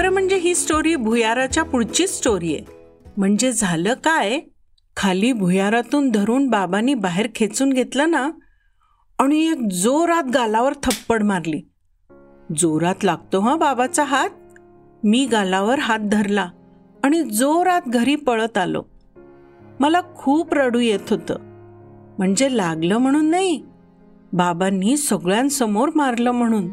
[0.00, 2.64] खरं म्हणजे ही story भुयाराच्या पुढचीच story आहे.
[3.16, 4.40] म्हणजे झालं काय?
[4.96, 8.30] खाली भुयारातून धरून बाबांनी बाहेर खेचून घेतलं ना?
[9.18, 11.62] आणि एक जोरात गालावर थप्पड मारली.
[12.56, 14.30] जोरात लागतो हा बाबाचा हात?
[15.04, 16.50] मी गालावर हात धरला
[17.04, 18.82] आणि जोरात घरी पळत आलो.
[19.80, 21.36] मला खूप रडू येत होतं.
[22.18, 23.64] म्हणजे लागलं म्हणून नाही.
[24.32, 26.68] बाबांनी सगळ्यांसमोर मारलं म्हणून.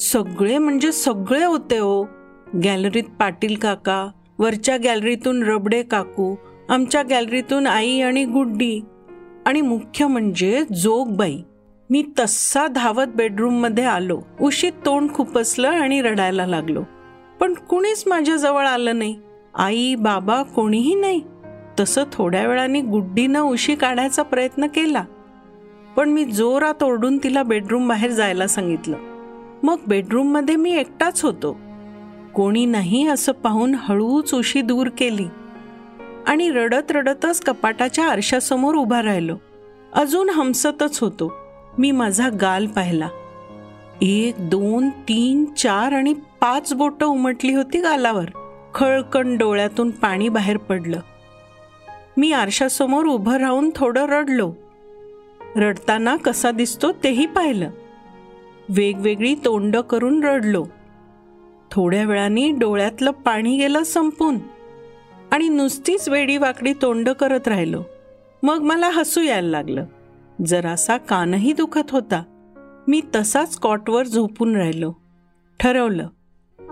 [0.00, 2.21] सगळे म्हणजे सगळे होते हो.
[2.64, 6.34] गॅलरीत पाटील काका वरच्या गॅलरीतून रबडे काकू
[6.68, 8.80] आमच्या गॅलरीतून आई आणि गुड्डी
[9.46, 11.38] आणि मुख्य म्हणजे जोगबाई
[11.90, 14.20] मी तस्सा धावत बेडरूममध्ये आलो.
[14.40, 16.82] उशीत तोंड खुपसलं आणि रडायला लागलो.
[17.40, 19.16] पण कुणीच माझ्याजवळ आलं नाही.
[19.54, 21.20] आई बाबा कोणीही नाही.
[21.80, 25.04] तसं थोड्या वेळाने गुड्डीनं उशी काढायचा प्रयत्न केला.
[25.96, 28.96] पण मी जोरात ओरडून तिला बेडरूम बाहेर जायला सांगितलं.
[29.62, 31.58] मग बेडरूममध्ये मी एकटाच होतो.
[32.34, 35.26] कोणी नाही असं पाहून हळूच उशी दूर केली.
[36.26, 39.36] आणि रडत रडतच कपाटाच्या आरशासमोर उभा राहिलो.
[39.92, 41.32] अजून हमसतच होतो.
[41.78, 43.08] मी माझा गाल पाहिला.
[44.02, 48.24] एक दोन तीन चार आणि पाच बोटं उमटली होती गालावर.
[48.74, 51.00] खळकण डोळ्यातून पाणी बाहेर पडलं.
[52.16, 54.52] मी आरशासमोर उभं राहून थोडं रडलो.
[55.56, 57.70] रडताना कसा दिसतो तेही पाहिलं.
[58.68, 60.66] वेगवेगळी तोंड करून रडलो.
[61.74, 64.38] थोड्या वेळाने डोळ्यातलं पाणी गेलं संपून.
[65.32, 67.82] आणि नुसतीच वेडी वाकडी तोंड करत राहिलो.
[68.42, 69.84] मग मला हसू यायला लागलं.
[70.46, 72.22] जरासा कानही दुखत होता.
[72.88, 74.92] मी तसाच कॉटवर झोपून राहिलो.
[75.60, 76.08] ठरवलं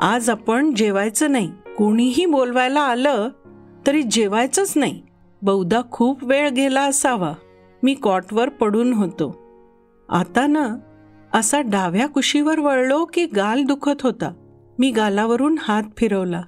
[0.01, 1.53] आज आपण जेवायचं नाही.
[1.79, 3.29] कोणीही बोलवायला आलं
[3.87, 5.03] तरी जेवायचंच नाही.
[5.43, 7.33] बहुधा खूप वेळ गेला असावा.
[7.83, 9.39] मी कॉटवर पडून होतो.
[10.09, 10.77] आता ना
[11.35, 14.33] असा डाव्या कुशीवर वळलो की गाल दुखत होता.
[14.81, 16.43] मी गालावरून हात फिरवला.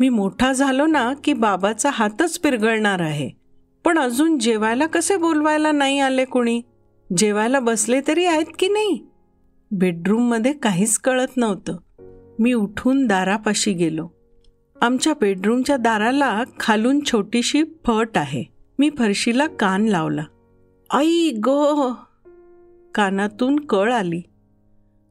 [0.00, 3.30] मी मोठा झालो ना की बाबाचा हातच पिरगळणार आहे.
[3.84, 6.62] पण अजून जेवायला कसे बोलवायला नाही आले कोणी?
[7.16, 9.06] जेवायला बसले तरी आहेत की नाही?
[9.70, 11.76] बेडरूममध्ये काहीच कळत नव्हतं.
[12.38, 14.08] मी उठून दारापाशी गेलो.
[14.82, 18.44] आमच्या बेडरूमच्या दाराला खालून छोटीशी फट आहे.
[18.78, 20.24] मी फरशीला कान लावला.
[20.90, 21.92] आई गो!
[22.94, 24.22] कानातून कळ आली.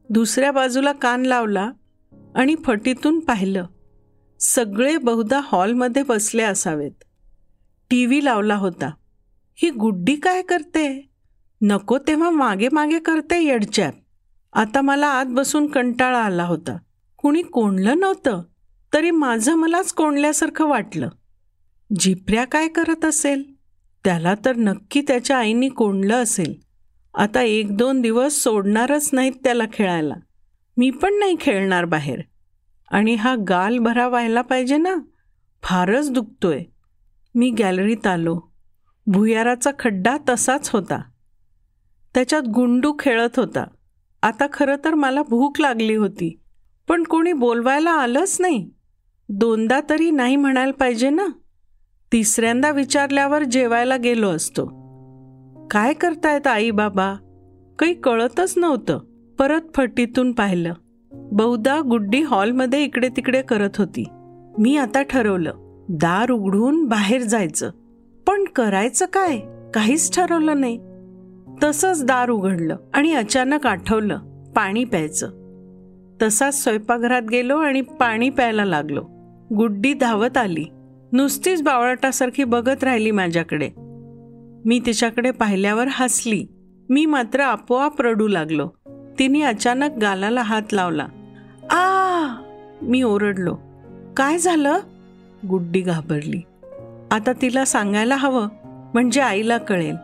[0.08, 1.70] दुसऱ्या बाजूला कान लावला.
[2.34, 3.66] आणि फटीतून पाहिलं
[4.40, 7.04] सगळे बहुधा हॉलमध्ये बसले असावेत.
[7.90, 8.90] टी व्ही लावला होता.
[9.54, 11.10] ही गुड्डी काय करते?
[11.62, 13.92] नको तेव्हा मागे मागे करते येडच्यात.
[14.52, 16.76] आता मला आत बसून कंटाळा आला होता.
[17.16, 18.42] कुणी कोंडलं नव्हतं
[18.92, 21.08] तरी माझं मलाच कोंडल्यासारखं वाटलं.
[21.98, 23.54] जिप्र्या काय करत असेल?
[24.04, 26.54] त्याला तर नक्की त्याच्या आईनी कोंडलं असेल.
[27.14, 30.14] आता एक दोन दिवस सोडणारच नाहीत त्याला खेळायला.
[30.76, 32.20] मी पण नाही खेळणार बाहेर.
[32.90, 34.94] आणि हा गाल भरा व्हायला पाहिजे ना?
[35.62, 36.64] फारच दुखतोय.
[37.34, 38.40] मी गॅलरीत आलो.
[39.06, 41.02] भुयाराचा खड्डा तसाच होता.
[42.14, 43.64] त्याच्यात गुंडू खेळत होता.
[44.22, 46.40] आता खरं तर मला भूक लागली होती.
[46.88, 48.70] पण कोणी बोलवायला आलंच नाही.
[49.28, 51.26] दोनदा तरी नाही म्हणायला पाहिजे ना?
[52.12, 54.66] तिसऱ्यांदा विचारल्यावर जेवायला गेलो असतो.
[55.70, 57.14] काय करतायत आई बाबा?
[57.78, 59.00] काही कळतच नव्हतं.
[59.38, 60.74] परत फटीतून पाहिलं.
[61.12, 64.04] बहुधा गुड्डी हॉलमध्ये इकडे तिकडे करत होती.
[64.58, 67.70] मी आता ठरवलं दार उघडून बाहेर जायचं.
[68.26, 69.40] पण करायचं काय?
[69.74, 70.78] काहीच ठरवलं नाही.
[71.64, 74.18] तसंच दार उघडलं आणि अचानक आठवलं
[74.56, 75.30] पाणी प्यायचं.
[76.22, 79.00] तसाच स्वयंपाकघरात गेलो आणि पाणी प्यायला लागलो.
[79.54, 80.64] गुड्डी धावत आली.
[81.12, 83.70] नुसतीच बावळटासारखी बघत राहिली माझ्याकडे.
[84.64, 86.46] मी तिच्याकडे पाहिल्यावर हसली.
[86.88, 88.68] मी मात्र आपोआप रडू लागलो.
[89.18, 91.06] तिने अचानक गालाला हात लावला.
[91.70, 91.82] आ
[92.82, 93.56] मी ओरडलो.
[94.16, 94.78] काय झालं?
[95.48, 96.42] गुड्डी घाबरली.
[97.10, 98.48] आता तिला सांगायला हवं
[98.94, 99.96] म्हणजे आईला कळेल.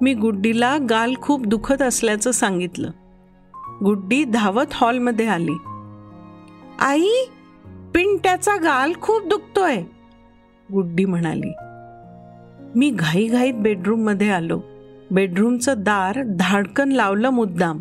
[0.00, 2.90] मी गुड्डीला गाल खूप दुखत असल्याचं सांगितलं.
[3.84, 5.58] गुड्डी धावत हॉलमध्ये आली.
[6.80, 7.08] आई
[7.94, 9.82] पिंट्याचा गाल खूप दुखतोय.
[10.72, 11.52] गुड्डी म्हणाली.
[12.74, 14.60] मी घाईघाईत बेडरूममध्ये आलो.
[15.10, 17.80] बेडरूमचं दार धाडकन लावलं मुद्दाम.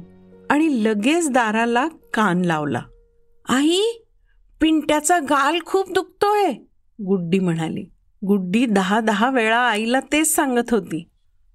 [0.49, 2.81] आणि लगेच दाराला कान लावला.
[3.49, 3.81] आई
[4.61, 6.51] पिंट्याचा गाल खूप दुखतोय
[7.01, 7.83] गुड्डी म्हणाली.
[8.25, 11.09] गुड्डी दहा दहा वेळा आईला तेच सांगत होती.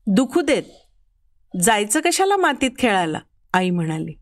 [0.06, 0.62] दुखू देत.
[1.60, 3.18] जायचं कशाला मातीत खेळायला?
[3.52, 4.14] आई म्हणाली.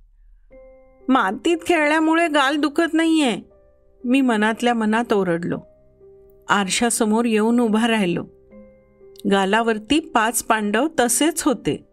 [1.08, 3.38] मातीत खेळल्यामुळे गाल दुखत नाहीये.
[4.04, 5.58] मी मनातल्या मनात ओरडलो.
[6.48, 8.24] आरशासमोर येऊन उभा राहिलो.
[9.30, 11.88] गालावरती पाच पांडव तसेच होते.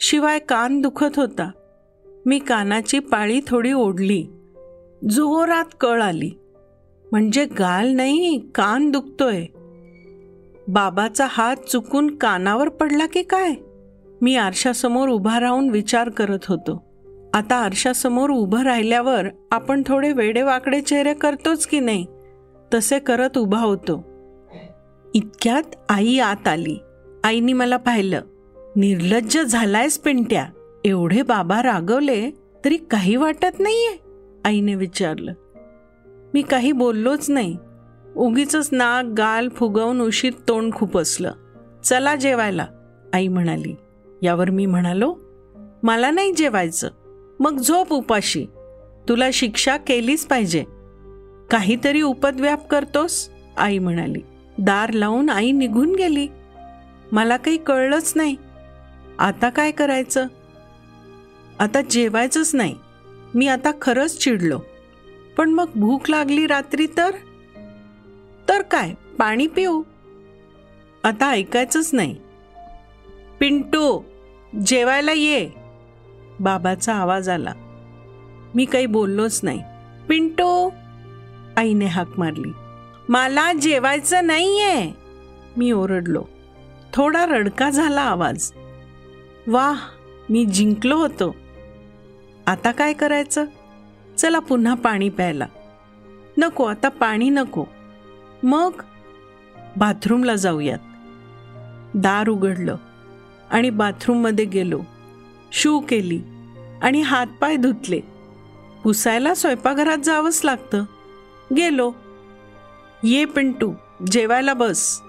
[0.00, 1.50] शिवाय कान दुखत होता.
[2.26, 4.26] मी कानाची पाळी थोडी ओढली.
[5.10, 6.30] जोरात कळ आली.
[7.12, 9.44] म्हणजे गाल नाही कान दुखतोय.
[10.68, 13.54] बाबाचा हात चुकून कानावर पडला की काय?
[14.20, 16.84] मी आरशासमोर उभा राहून विचार करत होतो.
[17.34, 22.06] आता आरशासमोर उभं राहिल्यावर आपण थोडे वेडेवाकडे चेहरे करतोच की नाही?
[22.74, 24.04] तसे करत उभा होतो.
[25.14, 26.76] इतक्यात आई आत आली.
[27.24, 28.20] आईनी मला पाहिलं.
[28.76, 30.46] निर्लज्ज झालायस पिंट्या.
[30.86, 32.30] एवढे बाबा रागवले
[32.64, 34.00] तरी काही वाटत नाहीये
[34.44, 35.32] आईने विचारलं.
[36.34, 37.56] मी काही बोललोच नाही.
[38.16, 41.32] उगीच नाक गाल फुगवून उशीर तोंड खुपसलं.
[41.84, 42.66] चला जेवायला
[43.14, 43.74] आई म्हणाली.
[44.22, 45.14] यावर मी म्हणालो
[45.82, 46.88] मला नाही जेवायचं.
[47.40, 48.46] मग झोप उपाशी.
[49.08, 50.64] तुला शिक्षा केलीच पाहिजे.
[51.50, 54.20] काहीतरी उपद्व्याप करतोस आई म्हणाली.
[54.58, 56.28] दार लावून आई निघून गेली.
[57.12, 58.36] मला काही कळलंच नाही.
[59.18, 60.26] आता काय करायचं?
[61.58, 62.74] आता जेवायचंच नाही.
[63.34, 64.60] मी आता खरंच चिडलो.
[65.36, 67.10] पण मग भूक लागली रात्री तर?
[68.48, 69.82] तर काय पाणी पिऊ?
[71.04, 72.16] आता ऐकायचंच नाही.
[73.40, 74.02] पिंटू
[74.66, 75.50] जेवायला ये.
[76.40, 77.52] बाबाचा आवाज आला.
[78.54, 79.62] मी काही बोललोच नाही.
[80.08, 80.70] पिंटू!
[81.56, 82.52] आईने हाक मारली.
[83.08, 84.92] मला जेवायचं नाहीये.
[85.56, 86.24] मी ओरडलो.
[86.92, 88.52] थोडा रडका झाला आवाज.
[89.46, 89.80] वाह
[90.30, 91.36] मी जिंकलो होतो.
[92.46, 93.44] आता काय करायचं?
[94.18, 95.46] चला पुन्हा पाणी प्यायला.
[96.38, 97.64] नको आता पाणी नको.
[98.42, 98.70] मग?
[99.76, 100.78] बाथरूमला जाऊयात.
[101.94, 102.76] दार उघडलं
[103.50, 104.80] आणि बाथरूममध्ये गेलो.
[105.52, 106.22] शू केली
[106.82, 108.00] आणि हातपाय धुतले.
[108.84, 110.84] पुसायला स्वयंपाकघरात जावंच लागतं.
[111.56, 111.92] गेलो.
[113.04, 113.74] ये पिंटू
[114.10, 115.00] जेवायला बस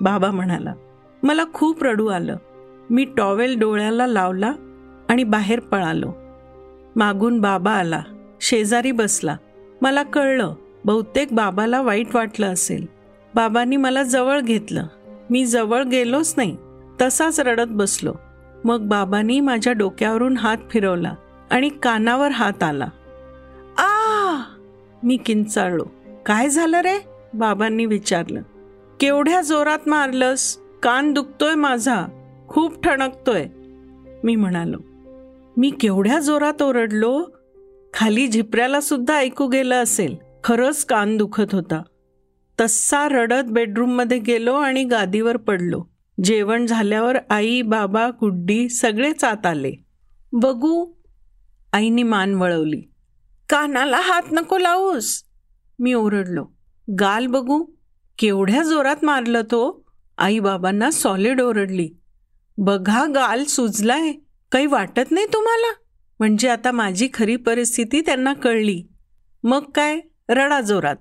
[0.00, 0.74] बाबा म्हणाला.
[1.22, 2.36] मला खूप रडू आलं.
[2.90, 4.52] मी टॉवेल डोळ्याला लावला
[5.08, 6.12] आणि बाहेर पळालो.
[6.96, 8.02] मागून बाबा आला.
[8.40, 9.36] शेजारी बसला.
[9.82, 10.54] मला कळलं
[10.84, 12.86] बहुतेक बाबाला वाईट वाटलं असेल.
[13.34, 14.86] बाबांनी मला जवळ घेतलं.
[15.30, 16.56] मी जवळ गेलोच नाही.
[17.02, 18.14] तसाच रडत बसलो.
[18.64, 21.14] मग बाबांनी माझ्या डोक्यावरून हात फिरवला
[21.50, 22.88] आणि कानावर हात आला.
[23.78, 24.42] आ!
[25.02, 25.84] मी किंचाळलो.
[26.26, 26.98] काय झालं रे?
[27.34, 28.42] बाबांनी विचारलं.
[29.00, 30.58] केवढ्या जोरात मारलंस?
[30.82, 32.06] कान दुखतोय माझा.
[32.48, 33.46] खूप ठणकतोय.
[34.24, 34.78] मी म्हणालो.
[35.56, 37.24] मी केवढ्या जोरात ओरडलो?
[37.94, 40.16] खाली झिपऱ्याला सुद्धा ऐकू गेलं असेल.
[40.44, 41.82] खरंच कान दुखत होता.
[42.60, 45.84] तस्सा रडत बेडरूममध्ये गेलो आणि गादीवर पडलो.
[46.24, 49.72] जेवण झाल्यावर आई बाबा गुड्डी सगळेच आत आले.
[50.32, 50.92] बघू
[51.72, 52.82] आईनी मान वळवली.
[53.48, 55.24] कानाला हात नको लावूस.
[55.78, 56.46] मी ओरडलो.
[57.00, 57.64] गाल बघू
[58.18, 59.84] केवढ्या जोरात मारलं तो?
[60.18, 61.90] आई बाबांना सॉलिड ओरडली.
[62.58, 64.25] बघा गाल सुजलाय.
[64.52, 65.72] काही वाटत नाही तुम्हाला?
[66.18, 68.82] म्हणजे आता माझी खरी परिस्थिती त्यांना कळली.
[69.44, 70.00] मग काय?
[70.28, 70.96] रडा जोरात.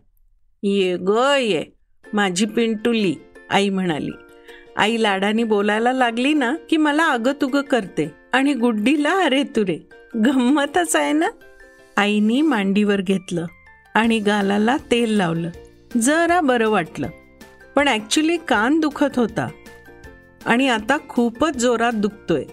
[0.63, 1.65] ये ग ये.
[2.13, 3.15] माझी पिंटुली
[3.49, 4.11] आई म्हणाली.
[4.77, 11.11] आई लाडानी बोलायला लागली ना की मला अगतुग करते आणि गुड्डीला अरे तुरे गंमतच आहे
[11.11, 11.27] ना?
[11.97, 13.45] आईनी मांडीवर घेतलं
[13.93, 15.49] आणि गालाला तेल लावलं.
[15.97, 17.09] जरा बरं वाटलं.
[17.75, 19.47] पण ॲक्च्युली कान दुखत होता.
[20.45, 22.43] आणि आता खूपच जोरात दुखतोय.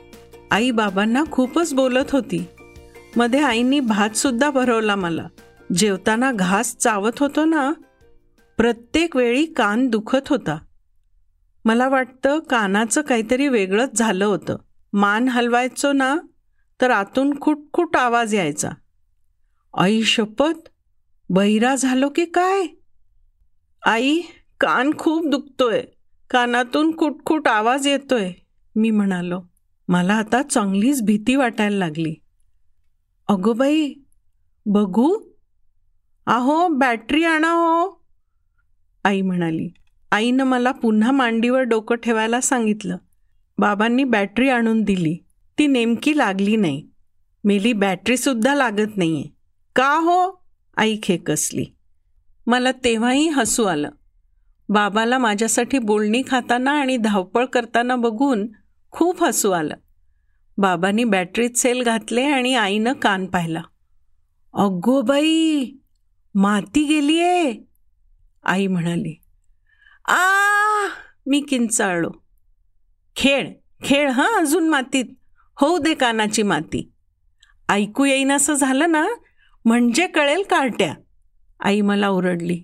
[0.53, 2.47] आई बाबांना खूपच बोलत होती.
[3.17, 5.27] मध्ये आईनी भातसुद्धा भरवला मला.
[5.77, 7.73] जेवताना घास चावत होतो ना
[8.56, 10.59] प्रत्येक वेळी कान दुखत होता.
[11.65, 14.56] मला वाटतं कानाचं काहीतरी वेगळंच झालं होतं.
[14.93, 16.17] मान हलवायचो ना
[16.81, 18.71] तर आतून खुटखुट आवाज यायचा.
[19.79, 20.69] आई शपथ?
[21.31, 22.67] बहिरा झालो की काय?
[23.87, 24.21] आई
[24.61, 25.82] कान खूप दुखतोय.
[26.31, 28.32] कानातून खुटखुट आवाज येतोय
[28.77, 29.52] मी म्हणालो.
[29.93, 32.15] मला आता चांगलीच भीती वाटायला लागली.
[33.29, 33.94] अगं बाई
[34.67, 35.19] बघू.
[36.27, 38.05] आहो बॅटरी आणा हो.
[39.05, 39.69] आई म्हणाली.
[40.13, 42.96] आईनं मला पुन्हा मांडीवर डोकं ठेवायला सांगितलं.
[43.58, 45.19] बाबांनी बॅटरी आणून दिली.
[45.58, 46.87] ती नेमकी लागली नाही.
[47.44, 49.25] मेली बॅटरीसुद्धा लागत नाहीये.
[49.77, 50.44] का हो?
[50.77, 51.65] आई खेकसली.
[52.46, 53.91] मला तेव्हाही हसू आलं.
[54.69, 58.46] बाबाला माझ्यासाठी बोलणी खाताना आणि धावपळ करताना बघून
[58.93, 59.75] खूप हसू आलं.
[60.58, 63.63] बाबांनी बॅटरीत सेल घातले आणि आईनं कान पाहिला.
[64.55, 65.65] अगो बाई
[66.34, 67.55] माती गेलीये.
[68.44, 69.15] आई म्हणाली
[70.05, 70.19] आ
[71.27, 72.11] मी किंचाळलो.
[73.17, 73.53] खेळ
[73.84, 75.05] खेळ हां अजून मातीत.
[75.56, 76.93] होऊ दे कानाची माती.
[77.69, 79.06] ऐकू येईन असं झालं ना
[79.65, 80.94] म्हणजे कळेल कार्ट्या.
[81.61, 82.63] आई मला ओरडली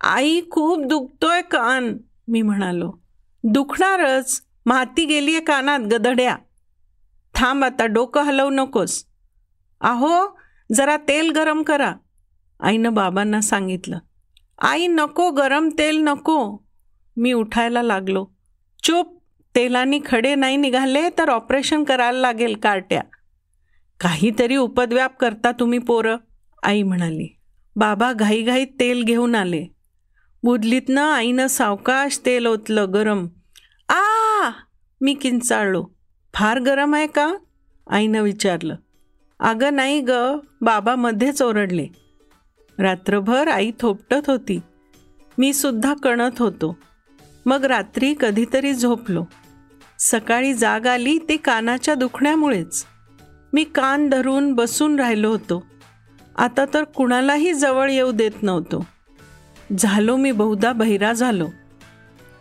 [0.00, 1.96] आई खूप दुखतोय कान.
[2.28, 2.92] मी म्हणालो
[3.44, 4.47] दुखणारच.
[4.68, 6.36] माती गेलीये कानात गदड्या.
[7.34, 9.04] थांब आता डोकं हलवू नकोस.
[9.80, 10.38] आहो
[10.74, 11.94] जरा तेल गरम करा.
[12.60, 13.98] आईनं बाबांना सांगितलं.
[14.62, 16.66] आई नको गरम तेल नको.
[17.16, 18.26] मी उठायला लागलो.
[18.82, 19.22] चुप
[19.54, 23.02] तेलानी खडे नाही निघाले तर ऑपरेशन करायला लागेल कार्ट्या.
[24.00, 26.16] काहीतरी उपद्व्याप करता तुम्ही पोरं
[26.62, 27.38] आई म्हणाली.
[27.76, 29.66] बाबा घाईघाईत तेल घेऊन आले.
[30.42, 33.26] बुदलीतनं आईनं सावकाश तेल ओतलं गरम.
[35.00, 35.86] मी किंचाळलो.
[36.34, 37.34] फार गरम आहे का?
[37.90, 38.76] आईनं विचारलं.
[39.40, 40.10] अगं नाही ग
[40.60, 41.86] बाबा मध्येच ओरडले.
[42.78, 44.60] रात्रभर आई थोपटत होती.
[45.38, 46.78] मी सुद्धा कणत होतो.
[47.46, 49.24] मग रात्री कधीतरी झोपलो.
[49.98, 52.84] सकाळी जाग आली ते कानाच्या दुखण्यामुळेच.
[53.52, 55.66] मी कान धरून बसून राहिलो होतो.
[56.36, 58.86] आता तर कुणालाही जवळ येऊ देत नव्हतो.
[59.78, 61.48] झालो मी बहुधा बहिरा झालो.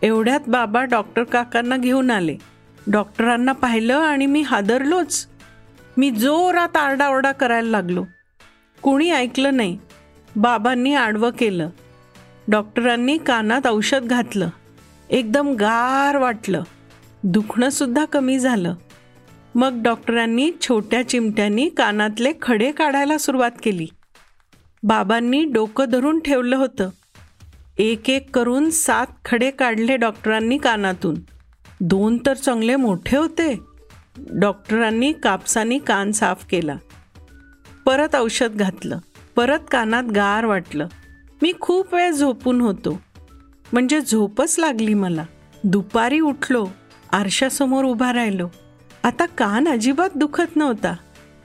[0.01, 2.37] एवढ्यात बाबा डॉक्टर काकांना घेऊन आले.
[2.87, 5.27] डॉक्टरांना पाहिलं आणि मी हादरलोच.
[5.97, 8.05] मी जोरात आरडाओरडा करायला लागलो.
[8.81, 9.79] कुणी ऐकलं नाही.
[10.35, 11.69] बाबांनी आडवं केलं.
[12.47, 14.49] डॉक्टरांनी कानात औषध घातलं.
[15.09, 16.63] एकदम गार वाटलं.
[17.23, 18.75] दुखणंसुद्धा कमी झालं.
[19.55, 23.87] मग डॉक्टरांनी छोट्या चिमट्यांनी कानातले खडे काढायला सुरुवात केली.
[24.83, 26.89] बाबांनी डोकं धरून ठेवलं होतं.
[27.79, 31.15] एक एक करून सात खडे काढले डॉक्टरांनी कानातून.
[31.81, 33.60] दोन तर चांगले मोठे होते.
[34.17, 36.75] डॉक्टरांनी कापसानी कान साफ केला.
[37.86, 39.00] परत औषध घातलं.
[39.36, 40.88] परत कानात गार वाटलं.
[41.41, 43.01] मी खूप वेळ झोपून होतो.
[43.74, 45.25] म्हणजे झोपच लागली मला.
[45.63, 46.67] दुपारी उठलो.
[47.12, 48.48] आरशासमोर उभा राहिलो.
[49.03, 50.96] आता कान अजिबात दुखत नव्हता.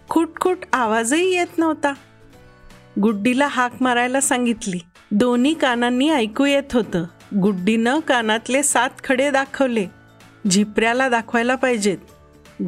[0.08, 1.92] खुटखुट आवाजही येत नव्हता.
[3.02, 4.78] गुड्डीला हाक मारायला सांगितली.
[5.12, 7.04] दोन्ही कानांनी ऐकू येत होतं.
[7.42, 9.86] गुड्डीनं कानातले सात खडे दाखवले.
[10.50, 11.98] झिपऱ्याला दाखवायला पाहिजेत.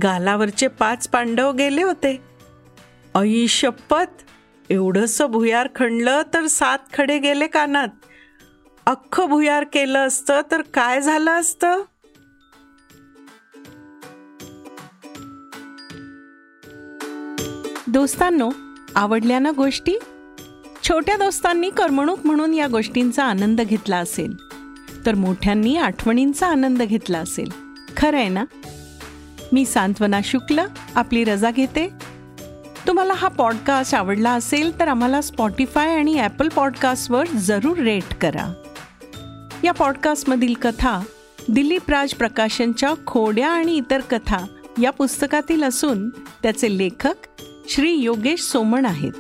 [0.03, 2.23] गालावरचे पाच पांडव गेले होते.
[3.15, 4.23] आई शपथ!
[4.71, 7.89] एवढंसं भुयार खणलं तर सात खडे गेले कानात.
[8.87, 11.83] अख्खं भुयार केलं असतं तर काय झालं असतं?
[17.87, 18.51] दोस्तांनो
[18.97, 19.99] आवडल्या ना गोष्टी?
[20.89, 24.37] छोट्या दोस्तांनी करमणूक म्हणून या गोष्टींचा आनंद घेतला असेल
[25.07, 27.51] तर मोठ्यांनी आठवणींचा आनंद घेतला असेल.
[27.97, 28.45] खरं आहे ना?
[29.53, 30.61] मी सांत्वना शुक्ल
[30.95, 31.89] आपली रजा घेते.
[32.87, 38.53] तुम्हाला हा पॉडकास्ट आवडला असेल तर आम्हाला स्पॉटीफाय आणि ॲपल पॉडकास्टवर जरूर रेट करा.
[39.65, 41.01] या पॉडकास्टमधील कथा
[41.49, 44.47] दिलीप राज प्रकाशनच्या खोड्या आणि इतर कथा
[44.83, 47.15] या पुस्तकातील असून त्याचे लेखक
[47.69, 49.13] श्री योगेश सोमण आहेत.